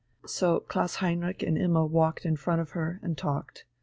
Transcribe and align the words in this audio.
So 0.25 0.61
Klaus 0.61 0.95
Heinrich 0.95 1.43
and 1.43 1.59
Imma 1.59 1.85
walked 1.85 2.25
in 2.25 2.35
front 2.35 2.59
of 2.59 2.71
her, 2.71 2.99
and 3.03 3.15
talked. 3.15 3.65